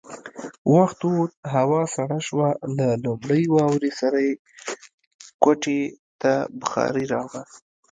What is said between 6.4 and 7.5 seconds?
بخارۍ راوړه.